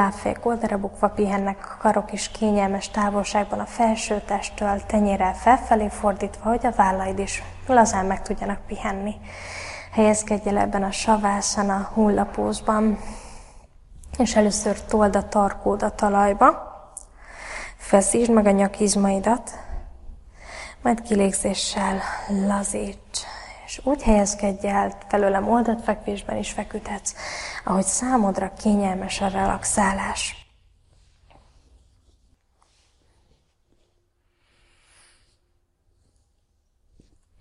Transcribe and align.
lábfejek 0.00 0.46
oldalra 0.46 1.10
pihennek, 1.14 1.70
a 1.70 1.76
karok 1.80 2.12
is 2.12 2.28
kényelmes 2.28 2.88
távolságban 2.88 3.58
a 3.58 3.66
felső 3.66 4.22
testtől, 4.26 4.82
tenyérrel 4.86 5.34
felfelé 5.34 5.88
fordítva, 5.88 6.48
hogy 6.48 6.66
a 6.66 6.72
vállaid 6.76 7.18
is 7.18 7.42
lazán 7.66 8.06
meg 8.06 8.22
tudjanak 8.22 8.66
pihenni. 8.66 9.14
Helyezkedj 9.92 10.48
el 10.48 10.58
ebben 10.58 10.82
a 10.82 10.90
savászana 10.90 11.90
hullapózban, 11.94 12.98
és 14.18 14.36
először 14.36 14.84
told 14.84 15.16
a 15.16 15.28
tarkód 15.28 15.82
a 15.82 15.94
talajba, 15.94 16.48
feszítsd 17.76 18.30
meg 18.30 18.46
a 18.46 18.50
nyakizmaidat, 18.50 19.50
majd 20.82 21.02
kilégzéssel 21.02 22.00
lazíts, 22.46 23.24
és 23.70 23.80
úgy 23.84 24.02
helyezkedj 24.02 24.66
el, 24.66 24.98
felőlem 25.08 25.48
oldalt 25.48 25.82
fekvésben 25.82 26.36
is 26.36 26.50
feküdhetsz, 26.50 27.14
ahogy 27.64 27.84
számodra 27.84 28.52
kényelmes 28.52 29.20
a 29.20 29.28
relaxálás. 29.28 30.34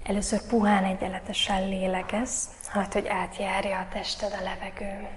Először 0.03 0.41
puhán 0.47 0.83
egyenletesen 0.83 1.67
lélegez, 1.67 2.49
hát 2.67 2.93
hogy 2.93 3.07
átjárja 3.07 3.79
a 3.79 3.87
tested 3.91 4.33
a 4.39 4.43
levegő. 4.43 5.07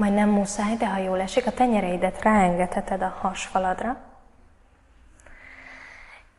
Majd 0.00 0.14
nem 0.14 0.28
muszáj, 0.28 0.76
de 0.76 0.88
ha 0.88 0.98
jól 0.98 1.20
esik, 1.20 1.46
a 1.46 1.52
tenyereidet 1.52 2.22
ráengedheted 2.22 3.02
a 3.02 3.16
hasfaladra. 3.20 3.96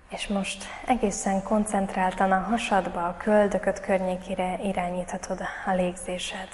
És 0.09 0.28
most 0.28 0.64
egészen 0.86 1.44
koncentráltan 1.44 2.32
a 2.32 2.39
hasadba, 2.39 3.08
a 3.08 3.17
köldököt 3.17 3.80
környékére 3.80 4.59
irányíthatod 4.64 5.42
a 5.66 5.72
légzésed. 5.72 6.48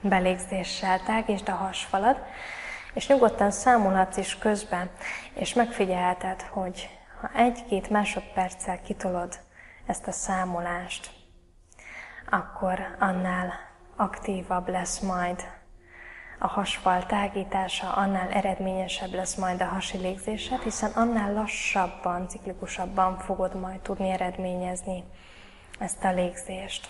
Belégzéssel 0.00 1.00
tágítsd 1.00 1.48
a 1.48 1.54
hasfalad, 1.54 2.16
és 2.94 3.08
nyugodtan 3.08 3.50
számolhatsz 3.50 4.16
is 4.16 4.38
közben, 4.38 4.90
és 5.34 5.54
megfigyelheted, 5.54 6.42
hogy 6.42 6.98
ha 7.20 7.30
egy-két 7.34 7.90
másodperccel 7.90 8.82
kitolod 8.82 9.38
ezt 9.86 10.06
a 10.06 10.12
számolást, 10.12 11.10
akkor 12.30 12.96
annál 12.98 13.52
aktívabb 13.96 14.68
lesz 14.68 14.98
majd 14.98 15.55
a 16.38 16.46
hasfal 16.46 17.06
tágítása, 17.06 17.92
annál 17.92 18.28
eredményesebb 18.30 19.12
lesz 19.12 19.34
majd 19.34 19.60
a 19.60 19.64
hasi 19.64 19.98
légzésed, 19.98 20.62
hiszen 20.62 20.90
annál 20.90 21.32
lassabban, 21.32 22.28
ciklikusabban 22.28 23.18
fogod 23.18 23.60
majd 23.60 23.80
tudni 23.80 24.10
eredményezni 24.10 25.04
ezt 25.78 26.04
a 26.04 26.12
légzést. 26.12 26.88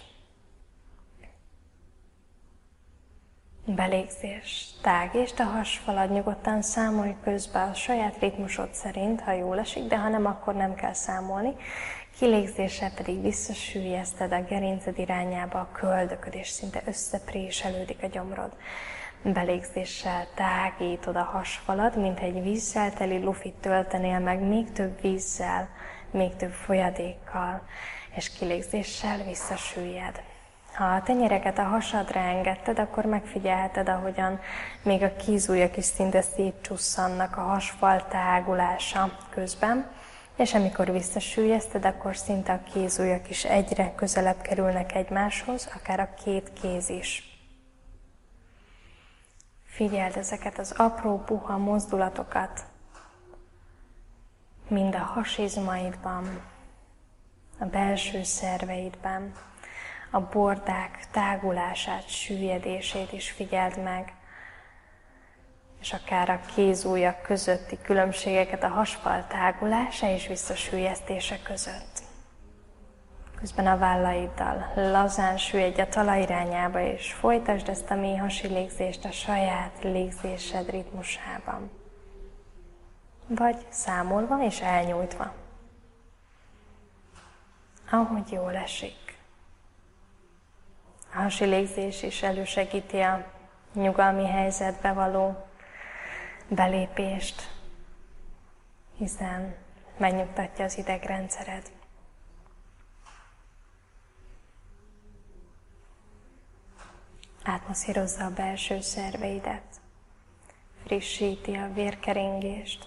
Belégzés, 3.67 4.67
tágítsd 4.83 5.41
a 5.41 5.45
hasfalad, 5.45 6.11
nyugodtan 6.11 6.63
számolj 6.63 7.17
közben 7.23 7.69
a 7.69 7.75
saját 7.75 8.19
ritmusod 8.19 8.75
szerint, 8.75 9.21
ha 9.21 9.33
jól 9.33 9.59
esik, 9.59 9.85
de 9.85 9.99
ha 9.99 10.09
nem, 10.09 10.27
akkor 10.27 10.55
nem 10.55 10.75
kell 10.75 10.93
számolni. 10.93 11.57
Kilégzéssel 12.19 12.91
pedig 12.95 13.23
visszasűjeszted 13.23 14.33
a 14.33 14.43
gerinced 14.43 14.99
irányába 14.99 15.59
a 15.59 15.69
köldököd, 15.73 16.35
és 16.35 16.49
szinte 16.49 16.83
összepréselődik 16.87 18.03
a 18.03 18.07
gyomrod 18.07 18.57
belégzéssel 19.33 20.27
tágítod 20.35 21.17
a 21.17 21.23
hasfalad, 21.23 21.97
mint 21.97 22.19
egy 22.19 22.43
vízzel 22.43 22.93
teli 22.93 23.19
lufit 23.19 23.55
töltenél 23.55 24.19
meg 24.19 24.41
még 24.41 24.73
több 24.73 25.01
vízzel, 25.01 25.69
még 26.11 26.37
több 26.37 26.53
folyadékkal, 26.53 27.63
és 28.15 28.31
kilégzéssel 28.31 29.19
visszasüllyed. 29.27 30.23
Ha 30.75 30.85
a 30.85 31.03
tenyereket 31.03 31.59
a 31.59 31.63
hasadra 31.63 32.21
engedted, 32.21 32.79
akkor 32.79 33.05
megfigyelheted, 33.05 33.89
ahogyan 33.89 34.41
még 34.83 35.03
a 35.03 35.17
kízújak 35.17 35.77
is 35.77 35.85
szinte 35.85 36.21
szétcsusszannak 36.21 37.37
a 37.37 37.41
hasfal 37.41 38.07
tágulása 38.09 39.19
közben, 39.31 39.91
és 40.37 40.55
amikor 40.55 40.93
visszasüllyeszted, 40.93 41.85
akkor 41.85 42.17
szinte 42.17 42.53
a 42.53 42.71
kézújak 42.73 43.31
is 43.31 43.45
egyre 43.45 43.95
közelebb 43.95 44.41
kerülnek 44.43 44.95
egymáshoz, 44.95 45.69
akár 45.75 46.01
a 46.01 46.15
két 46.25 46.53
kéz 46.63 46.89
is. 46.89 47.36
Figyeld 49.77 50.17
ezeket 50.17 50.59
az 50.59 50.73
apró, 50.77 51.19
puha 51.19 51.59
mozdulatokat, 51.59 52.65
mind 54.69 54.95
a 54.95 54.99
hasizmaidban, 54.99 56.41
a 57.59 57.65
belső 57.65 58.23
szerveidben, 58.23 59.33
a 60.11 60.21
bordák 60.21 61.07
tágulását, 61.11 62.09
süllyedését 62.09 63.13
is 63.13 63.31
figyeld 63.31 63.83
meg, 63.83 64.15
és 65.81 65.93
akár 65.93 66.29
a 66.29 66.41
kézújak 66.55 67.23
közötti 67.23 67.79
különbségeket 67.83 68.63
a 68.63 68.69
hasfal 68.69 69.27
tágulása 69.27 70.09
és 70.09 70.27
visszasüllyesztése 70.27 71.43
között. 71.43 71.96
Közben 73.41 73.67
a 73.67 73.79
vállaiddal 73.79 74.73
lazán 74.75 75.37
süllyedj 75.37 75.81
a 75.81 75.89
talaj 75.89 76.23
irányába, 76.23 76.81
és 76.81 77.13
folytasd 77.13 77.69
ezt 77.69 77.91
a 77.91 77.95
mély 77.95 78.17
hasi 78.17 78.47
légzést 78.47 79.05
a 79.05 79.11
saját 79.11 79.83
légzésed 79.83 80.71
ritmusában. 80.71 81.71
Vagy 83.27 83.67
számolva 83.69 84.45
és 84.45 84.61
elnyújtva. 84.61 85.33
Ahogy 87.91 88.33
jól 88.33 88.57
esik. 88.57 89.19
A 91.15 91.19
hasi 91.19 91.45
légzés 91.45 92.03
is 92.03 92.23
elősegíti 92.23 93.01
a 93.01 93.27
nyugalmi 93.73 94.27
helyzetbe 94.27 94.93
való 94.93 95.47
belépést, 96.49 97.51
hiszen 98.97 99.55
megnyugtatja 99.97 100.65
az 100.65 100.79
idegrendszered. 100.79 101.63
Átmasszírozza 107.49 108.25
a 108.25 108.31
belső 108.31 108.81
szerveidet, 108.81 109.81
frissíti 110.85 111.55
a 111.55 111.73
vérkeringést, 111.73 112.87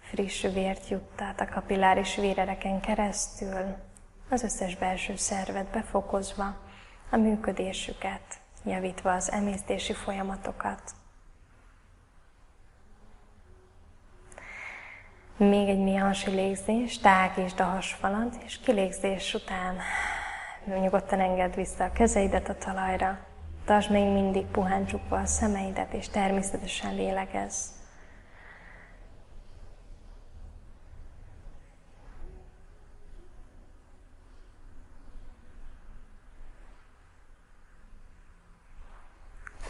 friss 0.00 0.42
vért 0.42 0.88
juttat 0.88 1.40
a 1.40 1.48
kapilláris 1.48 2.14
vérereken 2.14 2.80
keresztül, 2.80 3.76
az 4.30 4.42
összes 4.42 4.76
belső 4.76 5.16
szervet 5.16 5.66
befokozva, 5.66 6.56
a 7.10 7.16
működésüket, 7.16 8.40
javítva 8.64 9.12
az 9.12 9.30
emésztési 9.30 9.92
folyamatokat. 9.92 10.94
Még 15.36 15.68
egy 15.68 15.78
mély 15.78 16.00
légzés, 16.26 16.98
tágítsd 16.98 17.60
a 17.60 17.64
hasfalat, 17.64 18.36
és 18.44 18.58
kilégzés 18.58 19.34
után 19.34 19.78
Nyugodtan 20.66 21.20
engedd 21.20 21.54
vissza 21.54 21.84
a 21.84 21.92
kezeidet 21.92 22.48
a 22.48 22.54
talajra. 22.54 23.18
Tartsd 23.64 23.90
még 23.90 24.12
mindig 24.12 24.46
puhán 24.46 24.86
csukva 24.86 25.18
a 25.18 25.26
szemeidet, 25.26 25.92
és 25.92 26.08
természetesen 26.08 26.94
lélegezz. 26.94 27.68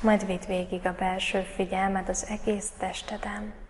Majd 0.01 0.27
vidd 0.27 0.47
végig 0.47 0.87
a 0.87 0.95
belső 0.95 1.41
figyelmed 1.41 2.09
az 2.09 2.27
egész 2.29 2.71
testeden. 2.79 3.66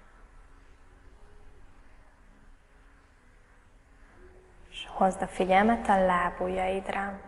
Hozd 4.97 5.23
a 5.23 5.27
figyelmet 5.27 5.89
a 5.89 6.05
lábujjaidra. 6.05 7.21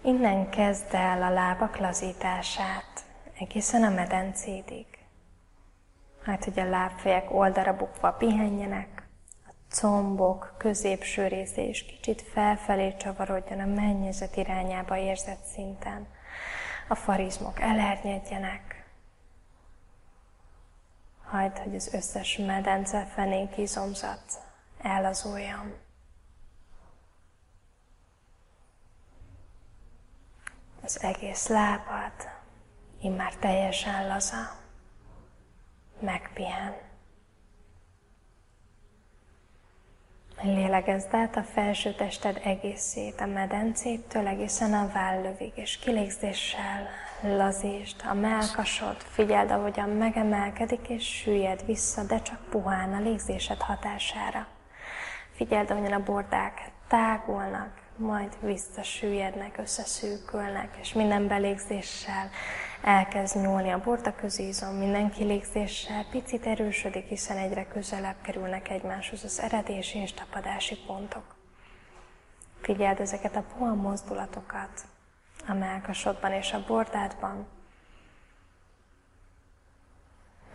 Innen 0.00 0.50
kezd 0.50 0.94
el 0.94 1.22
a 1.22 1.30
lábak 1.30 1.76
lazítását, 1.76 3.04
egészen 3.38 3.82
a 3.82 3.88
medencédig. 3.88 4.86
Hát, 6.24 6.44
hogy 6.44 6.58
a 6.60 6.68
lábfejek 6.68 7.34
oldalra 7.34 7.76
bukva 7.76 8.12
pihenjenek, 8.12 9.02
a 9.46 9.74
combok 9.74 10.54
középső 10.58 11.26
része 11.26 11.62
is 11.62 11.84
kicsit 11.84 12.22
felfelé 12.22 12.96
csavarodjon 12.96 13.60
a 13.60 13.66
mennyezet 13.66 14.36
irányába 14.36 14.96
érzett 14.96 15.44
szinten. 15.44 16.06
A 16.88 16.94
farizmok 16.94 17.60
elernyedjenek. 17.60 18.86
Hagyd, 21.24 21.58
hogy 21.58 21.74
az 21.74 21.94
összes 21.94 22.36
medence 22.36 23.04
fenék 23.04 23.56
izomzat 23.56 24.46
elazuljam. 24.82 25.72
Az 30.82 31.02
egész 31.02 31.48
lábad 31.48 32.12
immár 33.00 33.34
teljesen 33.34 34.06
laza, 34.06 34.56
megpihen. 36.00 36.76
Lélegezd 40.42 41.14
át 41.14 41.36
a 41.36 41.42
felső 41.42 41.94
tested 41.94 42.40
egészét, 42.44 43.20
a 43.20 43.26
medencétől 43.26 44.26
egészen 44.26 44.72
a 44.72 44.90
vállövig, 44.92 45.52
és 45.54 45.76
kilégzéssel 45.76 46.88
lazítsd 47.22 48.02
a 48.08 48.14
melkasod, 48.14 48.96
figyeld, 48.96 49.50
ahogyan 49.50 49.88
megemelkedik 49.88 50.88
és 50.88 51.04
süllyed 51.04 51.64
vissza, 51.64 52.04
de 52.04 52.22
csak 52.22 52.40
puhán 52.50 52.92
a 52.92 53.00
légzésed 53.00 53.62
hatására. 53.62 54.46
Figyeld, 55.38 55.70
ahogyan 55.70 55.92
a 55.92 56.02
bordák 56.02 56.70
tágulnak, 56.88 57.80
majd 57.96 58.36
visszasüllyednek, 58.40 59.58
összeszűkülnek, 59.58 60.76
és 60.80 60.92
minden 60.92 61.28
belégzéssel 61.28 62.30
elkezd 62.82 63.40
nyúlni 63.40 63.70
a 63.70 63.80
borda 63.80 64.14
közézom, 64.14 64.74
minden 64.74 65.10
kilégzéssel 65.10 66.04
picit 66.10 66.46
erősödik, 66.46 67.06
hiszen 67.06 67.36
egyre 67.36 67.66
közelebb 67.66 68.16
kerülnek 68.22 68.68
egymáshoz 68.68 69.24
az 69.24 69.40
eredési 69.40 69.98
és 69.98 70.12
tapadási 70.12 70.76
pontok. 70.86 71.34
Figyeld 72.60 73.00
ezeket 73.00 73.36
a 73.36 73.44
puha 73.56 73.74
mozdulatokat 73.74 74.86
a 75.48 75.54
melkasodban 75.54 76.32
és 76.32 76.52
a 76.52 76.64
bordádban, 76.66 77.46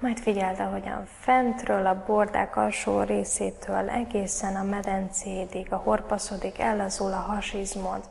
majd 0.03 0.19
figyeld, 0.19 0.59
ahogyan 0.59 1.07
fentről 1.19 1.85
a 1.85 2.03
bordák 2.05 2.55
alsó 2.55 3.01
részétől 3.01 3.89
egészen 3.89 4.55
a 4.55 4.63
medencédig, 4.63 5.73
a 5.73 5.75
horpaszodig 5.75 6.53
ellazul 6.57 7.13
a 7.13 7.15
hasizmod, 7.15 8.03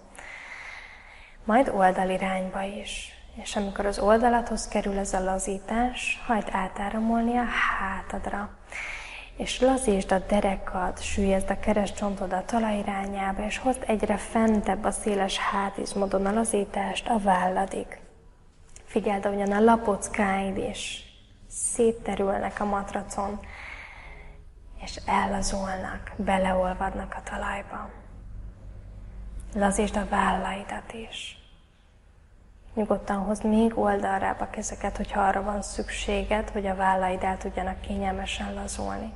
majd 1.44 1.68
oldalirányba 1.68 2.62
is. 2.62 3.16
És 3.42 3.56
amikor 3.56 3.86
az 3.86 3.98
oldalathoz 3.98 4.68
kerül 4.68 4.98
ez 4.98 5.12
a 5.12 5.24
lazítás, 5.24 6.22
hagyd 6.26 6.48
átáramolni 6.52 7.36
a 7.36 7.44
hátadra. 7.78 8.50
És 9.36 9.60
lazítsd 9.60 10.12
a 10.12 10.18
derekad, 10.18 11.00
süllyezd 11.00 11.50
a 11.50 11.60
keresztcsontod 11.60 12.32
a 12.32 12.44
talaj 12.44 12.78
irányába, 12.78 13.44
és 13.44 13.58
hozd 13.58 13.82
egyre 13.86 14.16
fentebb 14.16 14.84
a 14.84 14.90
széles 14.90 15.38
hátizmodon 15.38 16.26
a 16.26 16.32
lazítást 16.32 17.08
a 17.08 17.18
válladig. 17.18 17.86
Figyeld, 18.84 19.26
ahogyan 19.26 19.52
a 19.52 19.60
lapockáid 19.60 20.56
is 20.56 21.11
szétterülnek 21.52 22.60
a 22.60 22.64
matracon, 22.64 23.40
és 24.80 25.00
ellazulnak, 25.06 26.12
beleolvadnak 26.16 27.14
a 27.14 27.22
talajba. 27.22 27.90
Lazítsd 29.54 29.96
a 29.96 30.08
vállaidat 30.08 30.92
is. 30.92 31.36
Nyugodtan 32.74 33.18
hozd 33.18 33.44
még 33.44 33.78
oldalrább 33.78 34.40
a 34.40 34.50
kezeket, 34.50 34.96
hogyha 34.96 35.20
arra 35.20 35.42
van 35.42 35.62
szükséged, 35.62 36.50
hogy 36.50 36.66
a 36.66 36.74
vállaid 36.74 37.22
el 37.22 37.38
tudjanak 37.38 37.80
kényelmesen 37.80 38.54
lazulni. 38.54 39.14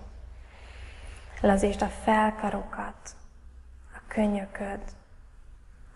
Lazítsd 1.40 1.82
a 1.82 1.88
felkarokat, 1.88 3.16
a 3.94 3.98
könyököd, 4.08 4.80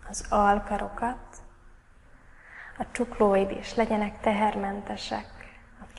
az 0.09 0.25
alkarokat, 0.29 1.37
a 2.77 2.85
csuklóid 2.91 3.51
is 3.51 3.75
legyenek 3.75 4.19
tehermentesek, 4.19 5.40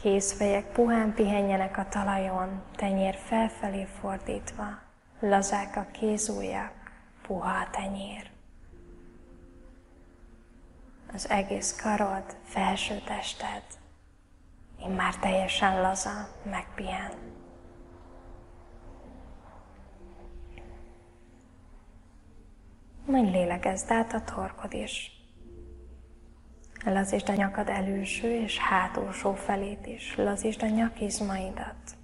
Kézfejek 0.03 0.73
puhán 0.73 1.15
pihenjenek 1.15 1.79
a 1.79 1.89
talajon, 1.89 2.63
tenyér 2.77 3.15
felfelé 3.15 3.85
fordítva, 3.85 4.79
lazák 5.21 5.77
a 5.77 5.87
kézújak, 5.93 6.73
puha 7.23 7.51
a 7.51 7.71
tenyér. 7.71 8.31
Az 11.13 11.31
egész 11.31 11.81
karod, 11.83 12.37
felső 12.45 12.99
tested, 12.99 13.63
én 14.81 14.91
már 14.91 15.17
teljesen 15.17 15.81
laza, 15.81 16.29
megpihen. 16.43 17.13
Majd 23.07 23.31
lélegezd 23.31 23.91
át 23.91 24.13
a 24.13 24.23
torkod 24.23 24.73
is. 24.73 25.22
Lazítsd 26.85 27.29
a 27.29 27.35
nyakad 27.35 27.69
előső 27.69 28.43
és 28.43 28.59
hátulsó 28.59 29.35
felét 29.35 29.87
is. 29.87 30.17
Lazítsd 30.17 30.63
a 30.63 30.67
nyakizmaidat. 30.67 31.97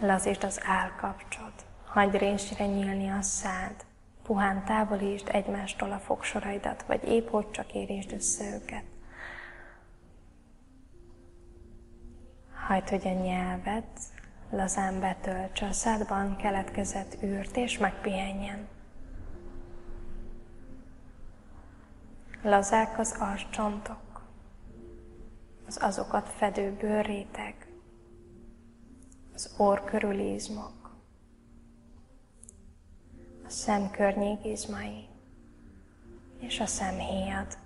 Lazítsd 0.00 0.44
az 0.44 0.60
állkapcsot. 0.64 1.66
Hagyj 1.84 2.16
résre 2.16 2.66
nyílni 2.66 3.08
a 3.08 3.22
szád. 3.22 3.84
Puhán 4.22 4.64
távolítsd 4.64 5.28
egymástól 5.32 5.92
a 5.92 5.98
fogsoraidat, 5.98 6.82
vagy 6.86 7.04
épp 7.04 7.28
hogy 7.28 7.50
csak 7.50 7.74
érintsd 7.74 8.12
össze 8.12 8.44
őket. 8.54 8.84
Hagyd, 12.66 12.88
hogy 12.88 13.06
a 13.06 13.22
nyelvet 13.22 14.00
lazán 14.50 15.00
betöltse 15.00 15.66
a 15.66 15.72
szádban 15.72 16.36
keletkezett 16.36 17.22
űrt, 17.22 17.56
és 17.56 17.78
megpihenjen. 17.78 18.68
Lazák 22.42 22.98
az 22.98 23.16
arcsontok, 23.18 24.22
az 25.66 25.78
azokat 25.82 26.28
fedő 26.28 26.76
bőrréteg, 26.80 27.72
az 29.34 29.54
orr 29.56 29.78
körüli 29.84 30.32
izmok, 30.32 30.96
a 33.46 33.48
szemkörnyék 33.48 34.44
izmai 34.44 35.08
és 36.38 36.60
a 36.60 36.66
szemhéjad. 36.66 37.58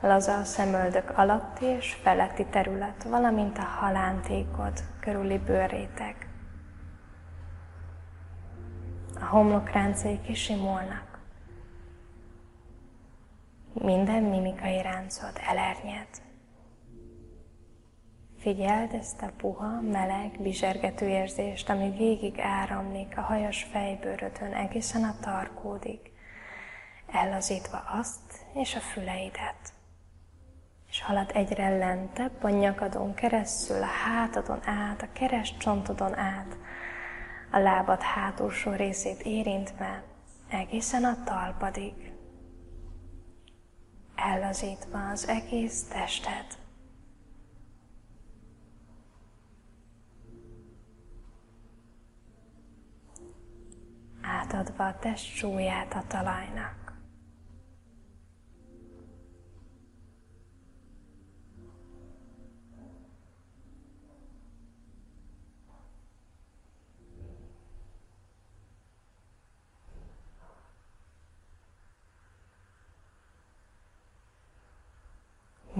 Laza 0.00 0.38
a 0.38 0.44
szemöldök 0.44 1.18
alatti 1.18 1.64
és 1.64 1.94
feletti 1.94 2.46
terület, 2.46 3.02
valamint 3.02 3.58
a 3.58 3.62
halántékod 3.62 4.84
körüli 5.00 5.38
bőrréteg 5.38 6.26
a 9.21 9.21
homlokráncai 9.32 10.20
kisimulnak. 10.20 11.18
Minden 13.72 14.22
mimikai 14.22 14.82
ráncod 14.82 15.32
elernyed. 15.48 16.08
Figyeld 18.38 18.94
ezt 18.94 19.22
a 19.22 19.30
puha, 19.36 19.80
meleg, 19.80 20.38
bizsergető 20.42 21.08
érzést, 21.08 21.70
ami 21.70 21.90
végig 21.90 22.40
áramlik 22.40 23.18
a 23.18 23.20
hajas 23.20 23.62
fejbőrödön 23.62 24.52
egészen 24.52 25.04
a 25.04 25.14
tarkódig, 25.20 26.00
ellazítva 27.12 27.78
azt 28.00 28.46
és 28.54 28.74
a 28.74 28.80
füleidet. 28.80 29.72
És 30.88 31.02
halad 31.02 31.30
egyre 31.34 31.76
lentebb 31.78 32.44
a 32.44 32.48
nyakadon 32.48 33.14
keresztül, 33.14 33.82
a 33.82 33.92
hátadon 34.06 34.60
át, 34.66 35.02
a 35.02 35.12
keres 35.12 35.56
csontodon 35.56 36.18
át, 36.18 36.56
a 37.52 37.58
lábad 37.58 38.00
hátulsó 38.00 38.72
részét 38.72 39.20
érintve, 39.20 40.04
egészen 40.48 41.04
a 41.04 41.22
talpadig, 41.24 42.12
ellazítva 44.14 45.08
az 45.08 45.28
egész 45.28 45.82
tested. 45.88 46.46
Átadva 54.22 54.86
a 54.86 54.98
test 54.98 55.34
súlyát 55.34 55.94
a 55.94 56.04
talajnak. 56.06 56.81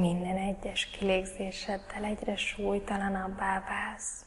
Minden 0.03 0.37
egyes 0.37 0.87
kilégzéseddel 0.87 2.05
egyre 2.05 2.37
súlytalanabbá 2.37 3.61
válsz. 3.61 4.27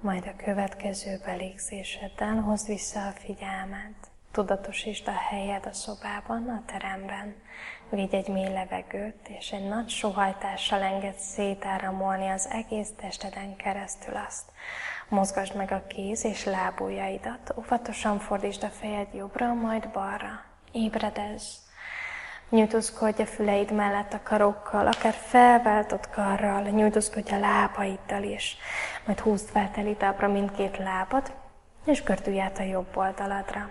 Majd 0.00 0.26
a 0.26 0.36
következő 0.36 1.18
belégzéseddel 1.24 2.40
hozd 2.40 2.66
vissza 2.66 3.06
a 3.06 3.12
figyelmet. 3.12 4.11
Tudatosítsd 4.32 5.08
a 5.08 5.18
helyed 5.30 5.66
a 5.66 5.72
szobában, 5.72 6.48
a 6.48 6.62
teremben. 6.66 7.34
Vigy 7.90 8.14
egy 8.14 8.28
mély 8.28 8.52
levegőt, 8.52 9.28
és 9.28 9.50
egy 9.50 9.68
nagy 9.68 9.88
sohajtással 9.88 10.82
enged 10.82 11.14
szétáramolni 11.14 12.28
az 12.28 12.48
egész 12.50 12.88
testeden 12.96 13.56
keresztül 13.56 14.14
azt. 14.26 14.50
Mozgasd 15.08 15.56
meg 15.56 15.72
a 15.72 15.86
kéz 15.86 16.24
és 16.24 16.44
lábujjaidat, 16.44 17.54
óvatosan 17.58 18.18
fordítsd 18.18 18.62
a 18.62 18.68
fejed 18.68 19.14
jobbra, 19.14 19.54
majd 19.54 19.88
balra. 19.88 20.44
Ébredezz. 20.72 21.56
Nyújtózkodj 22.48 23.22
a 23.22 23.26
füleid 23.26 23.72
mellett 23.72 24.12
a 24.12 24.22
karokkal, 24.22 24.86
akár 24.86 25.12
felváltott 25.12 26.10
karral, 26.10 26.62
nyújtózkodj 26.62 27.32
a 27.32 27.38
lábaiddal 27.38 28.22
is. 28.22 28.56
Majd 29.06 29.20
húzd 29.20 29.48
fel 29.48 29.70
telítábra 29.70 30.28
mindkét 30.28 30.78
lábad, 30.78 31.32
és 31.84 32.02
gördülj 32.02 32.40
át 32.40 32.58
a 32.58 32.62
jobb 32.62 32.96
oldaladra. 32.96 33.70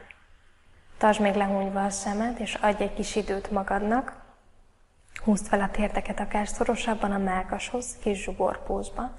Tartsd 1.02 1.22
még 1.22 1.36
lehúnyva 1.36 1.84
a 1.84 1.90
szemed, 1.90 2.40
és 2.40 2.54
adj 2.54 2.84
egy 2.84 2.94
kis 2.94 3.16
időt 3.16 3.52
magadnak. 3.52 4.16
Húzd 5.24 5.48
fel 5.48 5.62
a 5.62 5.70
térdeket 5.72 6.20
akár 6.20 6.48
szorosabban 6.48 7.12
a 7.12 7.18
mákashoz, 7.18 7.98
kis 8.02 8.24
zsuborpózba, 8.24 9.12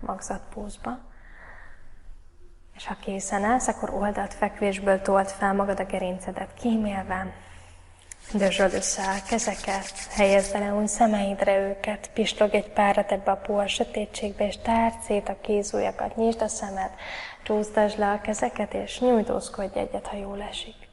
magzatpózba. 0.00 0.98
És 2.76 2.86
ha 2.86 2.96
készen 3.00 3.44
állsz, 3.44 3.68
akkor 3.68 3.90
oldalt 3.90 4.34
fekvésből 4.34 5.02
told 5.02 5.28
fel 5.28 5.52
magad 5.52 5.80
a 5.80 5.84
gerincedet 5.84 6.54
kímélve, 6.54 7.32
Dörzsöld 8.32 8.74
össze 8.74 9.02
a 9.02 9.28
kezeket, 9.28 9.92
helyezd 10.10 10.54
el 10.54 10.74
úgy 10.74 10.88
szemeidre 10.88 11.58
őket, 11.58 12.10
pislog 12.12 12.54
egy 12.54 12.70
párat 12.70 13.12
ebbe 13.12 13.30
a 13.30 13.36
puha 13.36 13.66
sötétségbe, 13.66 14.46
és 14.46 14.58
tárd 14.62 14.94
szét 15.06 15.28
a 15.28 15.40
kézújakat, 15.40 16.16
nyisd 16.16 16.42
a 16.42 16.48
szemed, 16.48 16.90
csúsztasd 17.42 17.98
le 17.98 18.10
a 18.10 18.20
kezeket, 18.20 18.74
és 18.74 19.00
nyújtózkodj 19.00 19.78
egyet, 19.78 20.06
ha 20.06 20.16
jól 20.16 20.42
esik. 20.42 20.83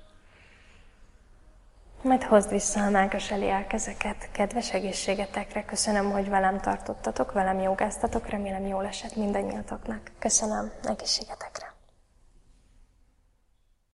Majd 2.03 2.23
hozd 2.23 2.49
vissza 2.49 2.85
a 2.85 2.89
mágas 2.89 3.31
elé 3.31 3.49
a 3.49 3.67
kezeket. 3.67 4.29
Kedves 4.31 4.73
egészségetekre, 4.73 5.65
köszönöm, 5.65 6.11
hogy 6.11 6.29
velem 6.29 6.59
tartottatok, 6.59 7.31
velem 7.31 7.59
jogáztatok, 7.59 8.29
remélem 8.29 8.67
jól 8.67 8.85
esett 8.85 9.15
mindannyiatoknak. 9.15 10.11
Köszönöm 10.19 10.71
egészségetekre. 10.83 11.70